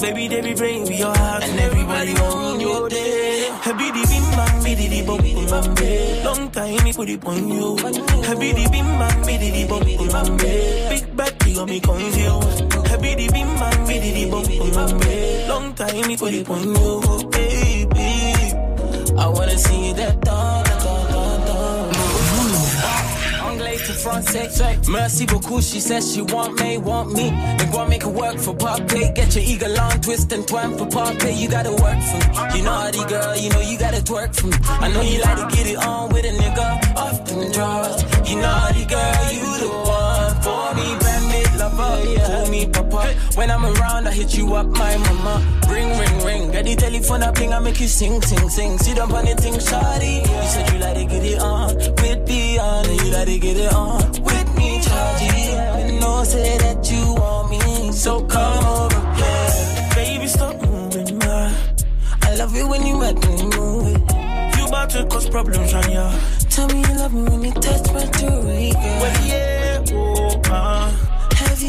[0.00, 3.48] Baby, they be bring me your heart and everybody on your day.
[3.62, 6.24] Happy the bim bam, biddy the bum bum bam.
[6.24, 7.76] Long time me put it on you.
[8.26, 10.36] Happy the bim bam, biddy the bum bum bam.
[10.90, 12.88] Big back, you got me confused.
[12.88, 14.42] Happy the bim bam, biddy the bum
[14.74, 15.48] bum bam.
[15.48, 18.26] Long time me put it on you, baby.
[19.16, 20.25] I wanna see that
[24.06, 24.78] français.
[24.88, 27.30] Merci beaucoup, she says she want me, want me.
[27.58, 29.10] They want make it work for Poppy.
[29.14, 31.32] Get your eagle on, twist and twine for Poppy.
[31.34, 32.58] You gotta work for me.
[32.58, 34.56] You naughty girl, you know you gotta twerk for me.
[34.62, 38.02] I know you like to get it on with a nigga off them drawers.
[38.30, 41.05] You naughty girl, you the one for me.
[42.12, 42.26] Yeah.
[42.26, 43.14] Call me papa.
[43.34, 45.42] When I'm around, I hit you up, my mama.
[45.68, 46.50] Ring, ring, ring.
[46.52, 48.78] Get the telephone up, ping, I make you sing, sing, sing.
[48.78, 50.20] Sit up on the thing, shawty.
[50.20, 53.56] You said you like to get it on with Beyond, and you like to get
[53.56, 55.92] it on with me, Charlie.
[55.92, 59.94] You know, say that you want me, so come over here.
[59.94, 61.54] Baby, stop moving, my.
[62.22, 64.58] I love it when you make me move it.
[64.58, 66.10] You about to cause problems on ya.
[66.50, 69.00] Tell me you love me when you touch my jewelry, girl.
[69.00, 69.55] Well, yeah,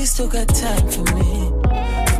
[0.07, 1.51] still got time for me?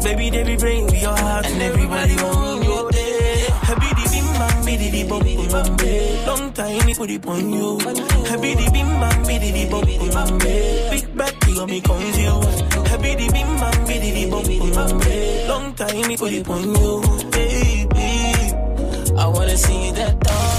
[0.04, 3.48] Baby, they be bring me your heart and everybody on your day.
[3.64, 6.28] Happy the bim bam, biddy the bum bum bam babe.
[6.28, 7.80] Long time me put it on you.
[8.28, 10.92] Happy the bim bam, biddy the bum bam babe.
[10.92, 12.62] Big back, you got me confused.
[12.92, 14.44] Happy the bim bam, biddy the bum
[14.76, 15.48] bam.
[15.48, 18.12] Long time me put it on you, baby.
[19.18, 20.58] I wanna see that dawn.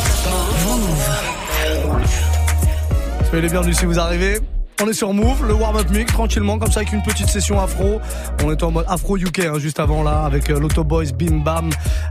[3.31, 4.58] Soyez les bienvenus si vous arrivez.
[4.81, 8.01] On est sur Move, le warm-up mix, tranquillement, comme ça, avec une petite session afro.
[8.45, 11.39] On est en mode afro UK, hein, juste avant là, avec euh, l'Auto Boys, Bim
[11.39, 11.70] Bam.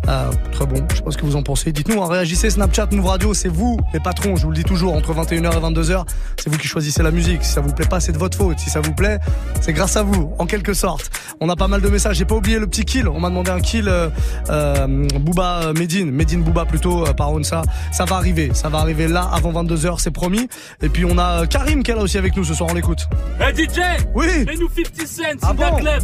[0.10, 1.72] Euh, très bon, je sais pas ce que vous en pensez.
[1.72, 4.96] Dites-nous, hein, réagissez, Snapchat, Move Radio, c'est vous, les patrons, je vous le dis toujours,
[4.96, 6.04] entre 21h et 22h,
[6.36, 7.42] c'est vous qui choisissez la musique.
[7.46, 8.60] Si ça vous plaît pas, c'est de votre faute.
[8.60, 9.20] Si ça vous plaît,
[9.62, 11.10] c'est grâce à vous, en quelque sorte.
[11.40, 13.08] On a pas mal de messages, j'ai pas oublié le petit kill.
[13.08, 14.10] On m'a demandé un kill, euh,
[14.50, 17.62] euh, Booba Medine, Medine Booba plutôt, par Onsa.
[17.94, 20.50] Ça va arriver, ça va arriver là, avant 22h, c'est promis.
[20.82, 23.08] Et puis on a Karim qui est là aussi avec nous soir, on l'écoute.
[23.40, 23.80] Hey DJ
[24.16, 25.08] Oui Mets-nous 50
[25.42, 26.04] cents Ah bon club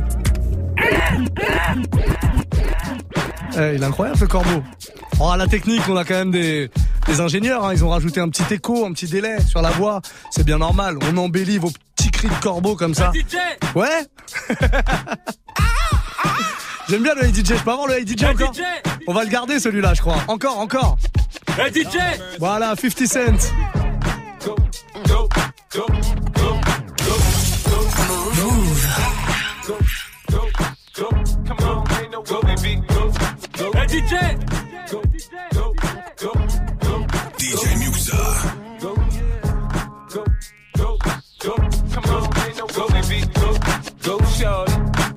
[3.58, 4.64] Eh, il est incroyable ce corbeau.
[5.20, 6.70] Oh, à la technique, on a quand même des,
[7.08, 7.66] des ingénieurs.
[7.66, 7.74] hein.
[7.74, 10.01] Ils ont rajouté un petit écho, un petit délai sur la voix.
[10.32, 10.97] C'est bien normal.
[11.12, 13.12] On embellit vos petits cris de corbeau comme ça.
[13.14, 13.38] DJ
[13.76, 14.06] Ouais
[16.89, 17.47] J'aime bien le Hey DJ.
[17.58, 18.62] Je peux avoir le Hey DJ Hey encore DJ
[19.08, 20.18] On va le garder celui-là, je crois.
[20.28, 20.97] Encore, encore.
[21.58, 21.97] Hey DJ
[22.39, 23.54] Voilà, 50
[25.74, 26.13] cents.
[26.38, 26.62] Hey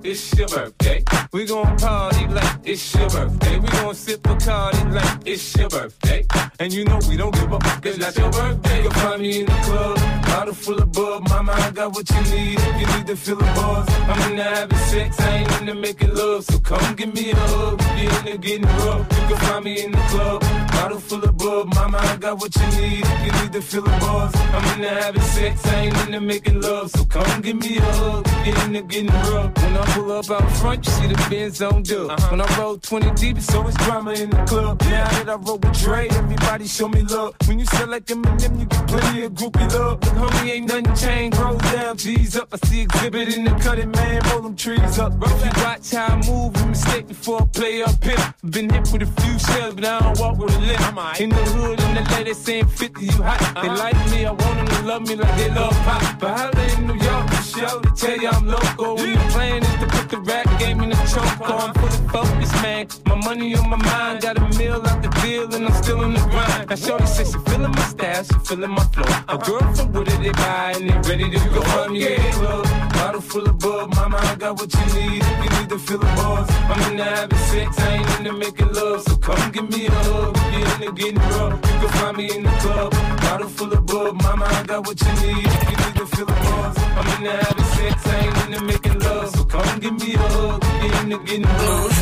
[0.06, 1.02] it's your birthday.
[1.32, 3.58] We gon' party like it's your birthday.
[3.58, 6.24] We gon' sip Bacardi like it's your birthday.
[6.60, 8.82] And you know we don't give up, cause that's your birthday.
[8.82, 11.28] You'll find me in the club, bottle full of bub.
[11.28, 13.88] Mama, I got what you need you need to feel the buzz.
[13.90, 16.44] I'm into having sex, I ain't into making love.
[16.44, 19.06] So come give me a hug, you're into getting rough.
[19.12, 20.40] You can find me in the club,
[20.72, 21.74] bottle full of bub.
[21.74, 24.34] Mama, I got what you need you need to feel the buzz.
[24.36, 26.90] I'm into having sex, I ain't into making love.
[26.90, 29.52] So come give me a hug, you're into getting rough.
[29.56, 32.10] When I pull up out front, you see the Benz on dub.
[32.10, 32.28] Uh-huh.
[32.30, 34.80] When I roll 20 deep, it's always drama in the club.
[34.82, 37.34] Now that I roll with Dre, everybody show me love.
[37.46, 40.00] When you sell like Eminem, you get plenty of groupie love.
[40.00, 41.38] But homie, ain't nothing changed.
[41.38, 42.48] Roll down, G's up.
[42.52, 44.22] I see exhibit in the cutting, man.
[44.30, 45.12] Roll them trees up.
[45.22, 48.34] If you watch how I move, you mistake before I play up here.
[48.50, 51.20] Been hit with a few shells, but I don't walk with a limp.
[51.20, 53.40] In the hood, in the lady saying 50, you hot.
[53.62, 53.78] They uh-huh.
[53.78, 56.20] like me, I want them to love me like they love pop.
[56.20, 58.96] But how they in New York, sure, they tell you I'm local.
[58.96, 61.50] When the plan is to put the rap game in the choke.
[61.50, 62.88] I'm fully focus, man.
[63.06, 66.14] My money on my mind, got a meal out the deal, and I'm still in
[66.14, 66.68] the grind.
[66.68, 69.04] Now, Shorty says she feeling my style, she feeling my flow.
[69.28, 71.62] A girl from Wooded, they buy, and they ready to go.
[71.62, 72.85] I'm yeah, club.
[73.06, 75.22] Bottle full of bub, mama, I got what you need.
[75.22, 78.72] If you need to feel the buzz, I'm into having sex, I ain't into making
[78.72, 79.02] love.
[79.02, 80.36] So come give me a hug.
[80.36, 82.90] If you're into getting rough, you can find me in the club.
[83.20, 85.46] Bottle full of bub, mama, I got what you need.
[85.46, 88.98] If you need to feel the buzz, I'm into having sex, I ain't into making
[88.98, 89.30] love.
[89.36, 90.64] So come give me a hug.
[90.64, 91.94] If you're into getting rough.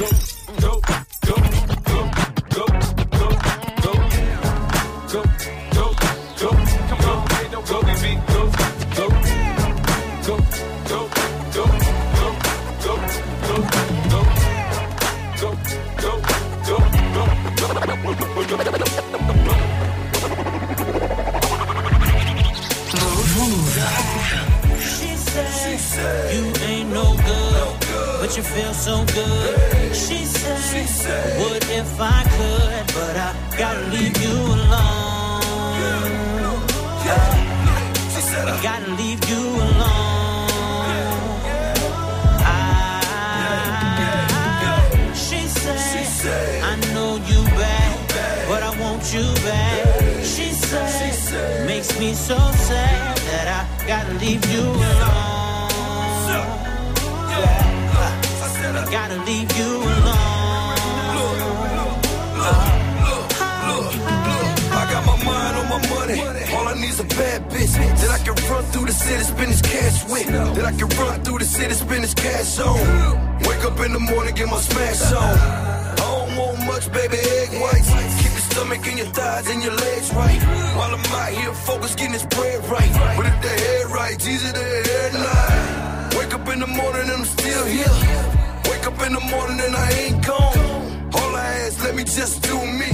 [0.00, 1.03] Go, go,
[28.26, 29.94] but you feel so good.
[29.94, 35.42] She said, she said what if I could, but I gotta leave you alone.
[38.14, 40.48] She said, I gotta leave you alone.
[42.40, 43.02] I,
[45.14, 50.24] she said, I know you bad, but I want you back.
[50.24, 55.03] She said, makes me so sad that I gotta leave you alone.
[58.94, 60.78] Gotta leave you alone.
[61.18, 61.34] Look,
[61.78, 61.94] look,
[63.08, 63.26] look,
[63.68, 63.90] look,
[64.30, 66.20] look, I got my mind on my money.
[66.54, 69.50] All I need is a bad bitch that I can run through the city, spend
[69.50, 70.28] this cash with.
[70.28, 72.78] That I can run through the city, spend this cash on.
[73.48, 75.38] Wake up in the morning, get my smash on.
[75.42, 77.90] I don't want much, baby, egg whites.
[78.22, 80.40] Keep your stomach and your thighs and your legs right.
[80.78, 82.92] While I'm out here focused, getting this bread right.
[83.16, 86.10] But if the head right, easy to head lie.
[86.16, 88.43] Wake up in the morning and I'm still here.
[88.84, 91.10] Wake up in the morning and I ain't gone.
[91.14, 92.92] All I ask, let me just do me.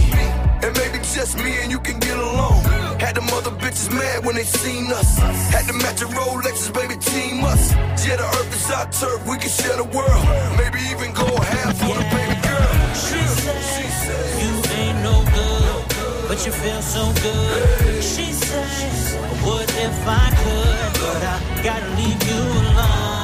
[0.62, 2.62] And maybe just me and you can get along.
[3.00, 5.18] Had the mother bitches mad when they seen us.
[5.50, 7.72] Had to match a Rolexes, baby, team us.
[8.06, 10.24] Yeah, the earth is our turf, we can share the world.
[10.62, 12.70] Maybe even go half on the baby girl.
[12.94, 18.04] She said, you ain't no good, but you feel so good.
[18.04, 23.19] She said, what if I could, but I gotta leave you alone.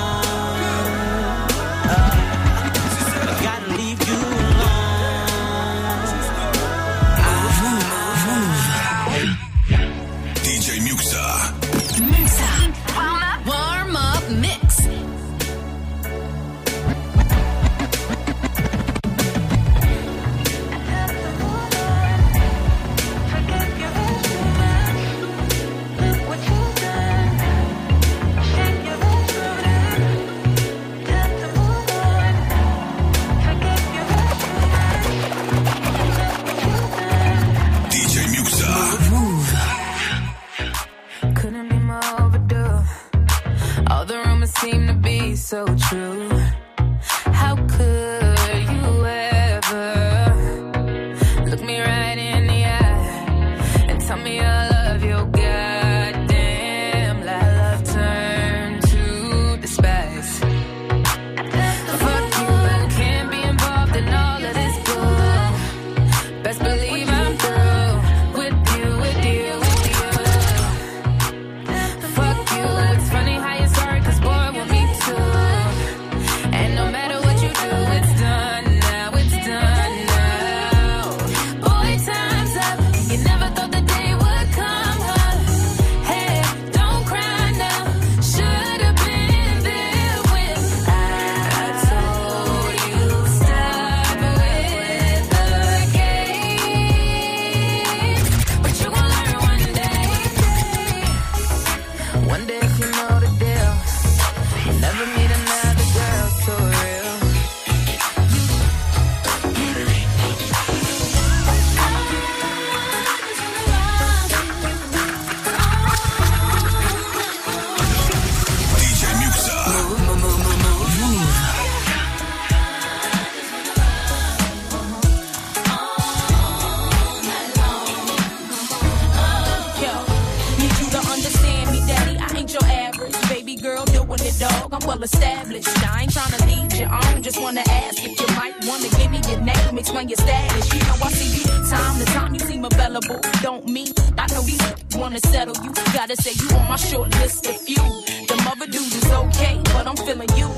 [136.47, 137.23] Lead your own.
[137.23, 140.73] Just wanna ask if you might wanna give me your name, explain your status.
[140.73, 143.19] You know I see you time to time, you seem available.
[143.43, 144.61] Don't mean I know these
[144.97, 145.73] wanna settle you.
[145.93, 147.83] Gotta say you on my short list of few.
[148.31, 150.49] The mother dude is okay, but I'm feeling you.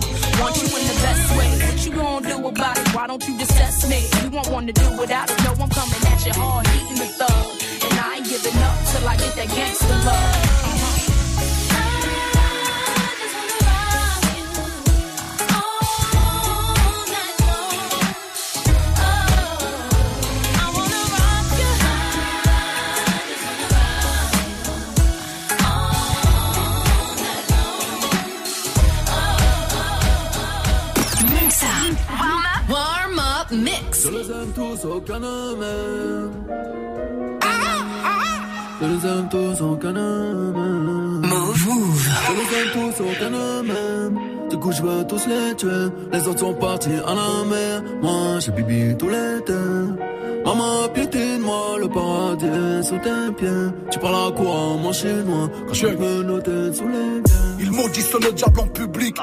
[0.40, 1.50] Want you in the best way.
[1.66, 2.94] What you gonna do about it?
[2.94, 4.00] Why don't you just test me?
[4.22, 5.38] You won't wanna do without it.
[5.44, 7.44] No, I'm coming at you hard, eating the thug.
[7.84, 10.67] And I ain't giving up till I get that gangster love.
[34.00, 35.74] Je les aime tous au Canada.
[38.80, 40.60] Je les aime tous au Canada.
[41.32, 42.08] Move, move.
[42.26, 43.74] Je les aime tous au Canada
[44.58, 45.88] coup, je veux tous les tuer.
[46.12, 47.82] Les autres sont partis à la mer.
[48.02, 49.52] Moi, j'ai bibi tout l'été.
[50.44, 53.48] Maman, piétine-moi, le paradis est sous tes pieds.
[53.90, 57.48] Tu parles à quoi, mon chinois, quand je me noter sous les biens.
[57.60, 59.16] Ils maudissent le diable en public,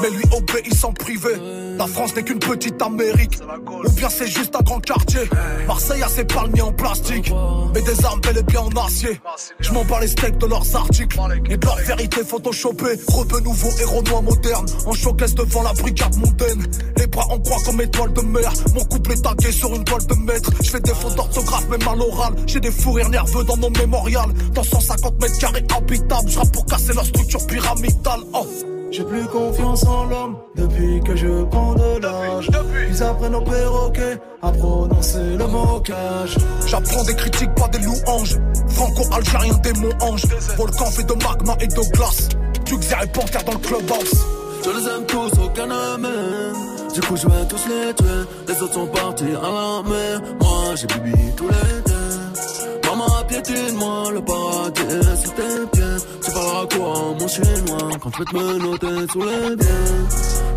[0.00, 1.30] mais lui obéissent en privé.
[1.76, 3.38] La France n'est qu'une petite Amérique,
[3.84, 5.22] ou bien c'est juste un grand quartier.
[5.66, 7.32] Marseille a ses palmiers en plastique,
[7.74, 9.20] mais des armes bel et bien en acier.
[9.60, 11.18] Je m'en bats les steaks de leurs articles
[11.48, 12.98] et de leur vérité photoshopée.
[13.08, 16.66] Rebeu nouveau héros noir moderne, en showcase devant la brigade mondaine.
[16.96, 20.06] Les bras en croix comme étoile de mer, mon couple est tagué sur une toile
[20.06, 20.50] de maître.
[20.62, 22.34] Je fais des fautes d'orthographe, même à l'oral.
[22.46, 24.30] J'ai des fous rires nerveux dans mon mémorial.
[24.54, 28.20] Dans 150 mètres carrés habitables, je pour casser leur structure pyramidale.
[28.32, 28.46] Oh.
[28.92, 32.50] J'ai plus confiance en l'homme depuis que je prends de l'âge.
[32.90, 36.36] Ils apprennent au perroquet à prononcer le mocage.
[36.66, 38.36] J'apprends des critiques, pas des louanges.
[38.68, 40.24] Franco-algérien, démon ange.
[40.56, 42.28] Volcan fait de magma et de glace.
[42.64, 44.39] Duxer et panthère dans le clubhouse.
[44.64, 46.54] Je les aime tous, aucun ne m'aime.
[46.94, 48.22] Du coup, je vais tous les tuer.
[48.48, 50.20] Les autres sont partis à la mer.
[50.40, 52.88] Moi, j'ai bibi tous les deux.
[52.88, 56.00] Maman, piétine-moi, le paradis est sous tes pieds.
[56.22, 60.00] Tu à quoi, mon chinois, quand je vais te me noter sous les biens.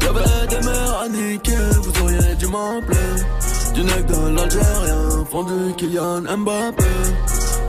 [0.02, 3.14] Y'avait des mères à niquer, vous auriez dû m'appeler.
[3.74, 6.84] Du nec de l'Algérien, fondu Kylian Mbappé.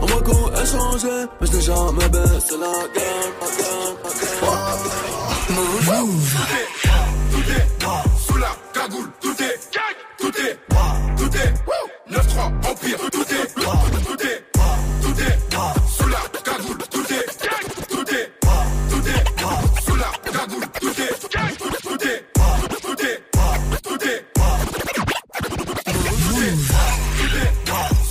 [0.01, 3.33] On va coup échanger, mais je n'ai jamais baissé la gueule,
[11.45, 11.53] est
[12.11, 14.43] 9-3 Empire, tout est tout est
[15.01, 15.33] tout est
[15.89, 17.25] sous la cagoule, tout est
[17.89, 18.31] tout est
[18.89, 19.23] tout est
[19.85, 22.23] sous la cagoule, tout est tout est tout est
[22.83, 23.13] tout est
[23.83, 24.21] tout est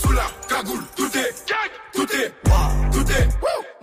[0.00, 1.30] sous la cagoule, tout est
[1.92, 2.32] tout est
[2.92, 3.28] tout est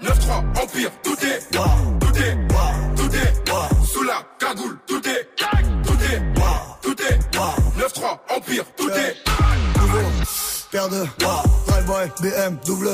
[0.02, 2.38] 9-3 Empire, tout est tout est
[2.96, 3.30] tout est
[3.86, 5.30] sous la cagoule, tout est
[5.84, 6.22] tout est
[6.82, 7.20] tout est
[7.80, 9.21] 9-3 Empire, tout est
[10.82, 11.06] Paire de
[11.68, 12.90] Drive boy, BM, double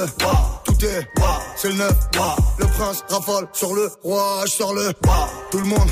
[0.65, 1.07] Tout est
[1.55, 1.95] C'est le neuf.
[2.57, 4.91] Le prince rafale sur le roi Je sors le
[5.51, 5.89] Tout le monde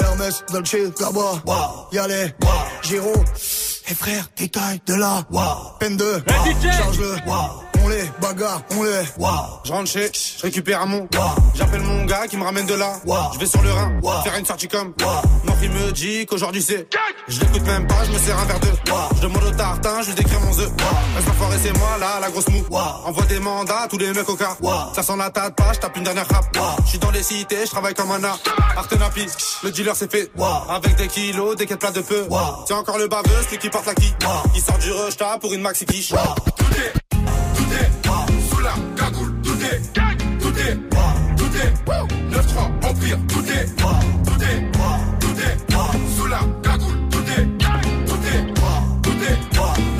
[0.00, 1.88] Hermès, Dolce, là-bas.
[1.92, 2.34] Y'a les
[2.82, 3.12] Giro.
[3.88, 5.22] Et frère, détail de là
[5.78, 6.22] Peine de
[6.60, 7.16] Charge-le
[7.84, 8.90] On les bagarre, on les
[9.64, 11.08] Je rentre chez, je récupère un mon
[11.54, 12.94] J'appelle mon gars qui me ramène de là.
[13.34, 14.94] Je vais sur le Rhin, faire une sortie comme
[15.44, 16.88] Mon fils me dit qu'aujourd'hui c'est
[17.28, 18.68] Je l'écoute même pas, je me sers un verre de
[19.16, 20.70] Je demande au tartin, je lui décris mon œuf
[21.16, 22.64] Reste enfoiré c'est moi là, la grosse mou
[23.04, 24.56] Envoie des mandats, tous les mecs au cas.
[24.94, 26.44] Ça sent la tête pas, je tape une dernière rap.
[26.84, 28.38] Je suis dans les cités, je travaille comme un art.
[28.76, 29.26] Artenapi,
[29.62, 30.30] le dealer c'est fait.
[30.68, 32.26] Avec des kilos, des quêtes plats de peu
[32.66, 34.12] C'est encore le baveux, celui qui porte la qui
[34.54, 36.12] Il sort du rush pour une maxi quiche
[38.50, 39.80] sous la cagoule, tout est,
[40.38, 40.76] tout est,
[41.36, 41.74] tout est,
[42.30, 44.58] 9-3, empire, tout est, tout est,
[45.20, 45.56] tout est,
[46.16, 47.46] sous la cagoule, tout est,
[48.06, 48.44] tout est,
[49.02, 49.38] tout est,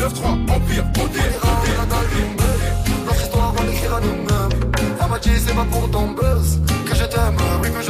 [0.00, 5.54] 9-3, empire, tout est, tout est, Notre histoire on l'écrire à nous-mêmes Elle m'a c'est
[5.54, 7.87] pas pour ton buzz Que je t'aime, oui que je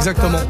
[0.00, 0.46] rêves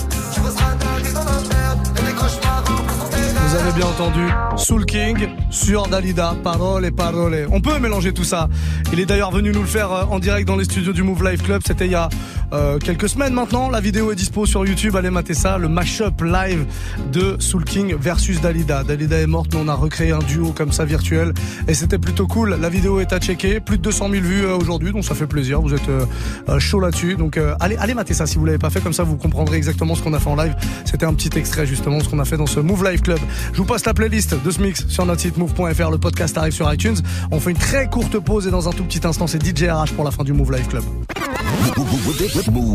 [3.49, 7.49] Vous avez bien entendu Soul King sur Dalida, parole et parole.
[7.51, 8.49] On peut mélanger tout ça.
[8.93, 11.29] Il est d'ailleurs venu nous le faire euh, en direct dans les studios du Move
[11.29, 11.63] Life Club.
[11.67, 12.09] C'était il y a
[12.53, 13.69] euh, quelques semaines maintenant.
[13.69, 14.97] La vidéo est dispo sur YouTube.
[14.97, 15.59] Allez mater ça.
[15.59, 16.65] Le mashup live
[17.13, 18.85] de Soul King versus Dalida.
[18.85, 21.33] Dalida est morte, mais on a recréé un duo comme ça virtuel.
[21.69, 22.57] Et c'était plutôt cool.
[22.61, 23.61] La vidéo est à checker.
[23.61, 25.61] Plus de 200 000 vues euh, aujourd'hui, donc ça fait plaisir.
[25.61, 27.17] Vous êtes euh, chaud là-dessus.
[27.17, 28.81] Donc allez, allez mater ça si vous l'avez pas fait.
[28.81, 30.55] Comme ça, vous comprendrez exactement ce qu'on a fait en live.
[30.85, 33.19] C'était un petit extrait justement ce qu'on a fait dans ce Move Live Club.
[33.53, 35.91] Je vous passe la playlist de ce mix sur notre site move.fr.
[35.91, 36.97] Le podcast arrive sur iTunes.
[37.31, 39.93] On fait une très courte pause et dans un tout petit instant, c'est DJ RH
[39.95, 40.85] pour la fin du Move Live Club.
[42.49, 42.71] Mouv'.